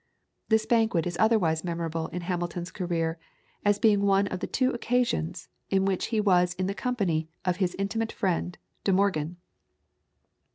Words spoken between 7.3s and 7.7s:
of